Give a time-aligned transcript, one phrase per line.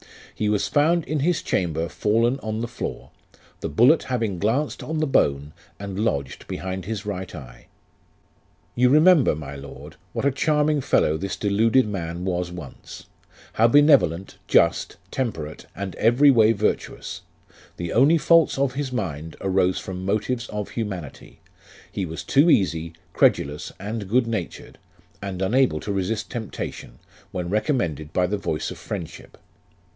[0.33, 3.11] He was found in his chamber fallen on the floor,
[3.59, 7.67] the bullet having glanced on the bone, and lodged behind his right eye."
[8.75, 13.05] You remember, my Lord, what a charming fellow this deluded man was once.
[13.53, 17.21] How benevolent, just, temperate, and every way virtuous;
[17.77, 21.41] the only faults of his mind arose from motives of humanity:
[21.91, 24.79] he was too easy, credulous, and good natured,
[25.21, 26.97] and unable to resist temptation,
[27.31, 29.37] when recom mended by the voice of friendship.